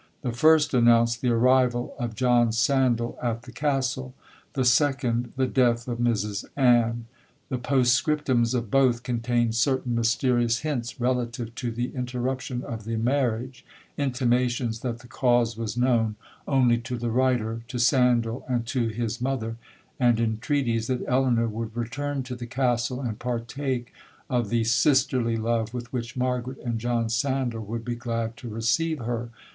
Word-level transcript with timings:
The 0.23 0.33
first 0.33 0.73
announced 0.73 1.21
the 1.21 1.29
arrival 1.29 1.93
of 1.99 2.15
John 2.15 2.51
Sandal 2.51 3.19
at 3.21 3.43
the 3.43 3.51
Castle,—the 3.51 4.65
second, 4.65 5.31
the 5.37 5.45
death 5.45 5.87
of 5.87 5.99
Mrs 5.99 6.43
Ann,—the 6.57 7.59
postscriptums 7.59 8.55
of 8.55 8.71
both 8.71 9.03
contained 9.03 9.53
certain 9.53 9.93
mysterious 9.93 10.61
hints 10.61 10.99
relative 10.99 11.53
to 11.53 11.69
the 11.69 11.93
interruption 11.93 12.63
of 12.63 12.83
the 12.85 12.95
marriage,—intimations 12.95 14.79
that 14.79 14.97
the 15.01 15.07
cause 15.07 15.55
was 15.55 15.77
known 15.77 16.15
only 16.47 16.79
to 16.79 16.97
the 16.97 17.11
writer, 17.11 17.61
to 17.67 17.77
Sandal 17.77 18.43
and 18.49 18.65
to 18.65 18.87
his 18.87 19.21
mother,—and 19.21 20.19
entreaties 20.19 20.87
that 20.87 21.05
Elinor 21.07 21.47
would 21.47 21.77
return 21.77 22.23
to 22.23 22.35
the 22.35 22.47
Castle, 22.47 23.01
and 23.01 23.19
partake 23.19 23.93
of 24.31 24.49
the 24.49 24.63
sisterly 24.63 25.37
love 25.37 25.75
with 25.75 25.93
which 25.93 26.17
Margaret 26.17 26.57
and 26.65 26.79
John 26.79 27.07
Sandal 27.07 27.63
would 27.65 27.85
be 27.85 27.93
glad 27.95 28.35
to 28.37 28.49
receive 28.49 28.97
her. 28.97 29.29